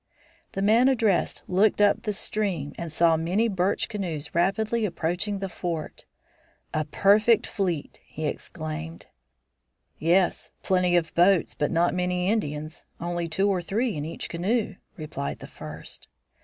The 0.53 0.63
man 0.63 0.87
addressed 0.87 1.43
looked 1.47 1.79
up 1.79 2.01
the 2.01 2.11
stream 2.13 2.73
and 2.75 2.91
saw 2.91 3.17
many 3.17 3.47
birch 3.47 3.87
canoes 3.87 4.33
rapidly 4.33 4.83
approaching 4.83 5.37
the 5.37 5.47
fort. 5.47 6.05
"A 6.73 6.85
perfect 6.85 7.45
fleet!" 7.45 7.99
he 8.03 8.25
exclaimed. 8.25 9.05
"Yes; 9.99 10.49
plenty 10.63 10.95
of 10.95 11.13
boats, 11.13 11.53
but 11.53 11.69
not 11.69 11.93
many 11.93 12.31
Indians; 12.31 12.83
only 12.99 13.27
two 13.27 13.47
or 13.47 13.61
three 13.61 13.95
in 13.95 14.03
each 14.03 14.27
canoe," 14.27 14.73
replied 14.97 15.37
the 15.37 15.45
first. 15.45 16.07